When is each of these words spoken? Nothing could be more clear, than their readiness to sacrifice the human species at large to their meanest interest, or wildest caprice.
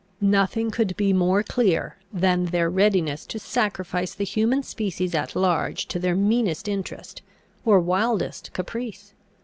Nothing 0.19 0.71
could 0.71 0.97
be 0.97 1.13
more 1.13 1.43
clear, 1.43 1.95
than 2.11 2.45
their 2.45 2.71
readiness 2.71 3.27
to 3.27 3.37
sacrifice 3.37 4.15
the 4.15 4.23
human 4.23 4.63
species 4.63 5.13
at 5.13 5.35
large 5.35 5.85
to 5.89 5.99
their 5.99 6.15
meanest 6.15 6.67
interest, 6.67 7.21
or 7.65 7.79
wildest 7.79 8.51
caprice. 8.51 9.13